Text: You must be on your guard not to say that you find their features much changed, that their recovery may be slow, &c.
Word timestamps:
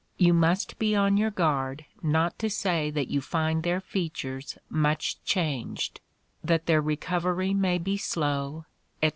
You 0.17 0.33
must 0.33 0.79
be 0.79 0.95
on 0.95 1.15
your 1.17 1.29
guard 1.29 1.85
not 2.01 2.39
to 2.39 2.49
say 2.49 2.89
that 2.89 3.09
you 3.09 3.21
find 3.21 3.61
their 3.61 3.79
features 3.79 4.57
much 4.67 5.23
changed, 5.25 6.01
that 6.43 6.65
their 6.65 6.81
recovery 6.81 7.53
may 7.53 7.77
be 7.77 7.97
slow, 7.97 8.65
&c. 9.03 9.09